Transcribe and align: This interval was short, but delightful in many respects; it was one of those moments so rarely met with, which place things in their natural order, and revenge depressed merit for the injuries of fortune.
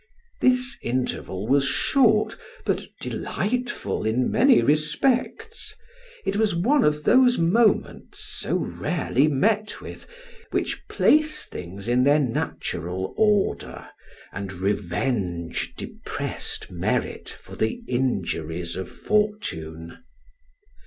This 0.39 0.77
interval 0.81 1.45
was 1.47 1.63
short, 1.63 2.35
but 2.65 2.87
delightful 2.99 4.03
in 4.03 4.31
many 4.31 4.63
respects; 4.63 5.75
it 6.25 6.37
was 6.37 6.55
one 6.55 6.83
of 6.83 7.03
those 7.03 7.37
moments 7.37 8.17
so 8.39 8.55
rarely 8.55 9.27
met 9.27 9.79
with, 9.79 10.07
which 10.49 10.87
place 10.87 11.45
things 11.45 11.87
in 11.87 12.03
their 12.03 12.17
natural 12.17 13.13
order, 13.15 13.89
and 14.33 14.51
revenge 14.51 15.75
depressed 15.77 16.71
merit 16.71 17.29
for 17.29 17.55
the 17.55 17.83
injuries 17.87 18.75
of 18.75 18.89
fortune. 18.89 19.99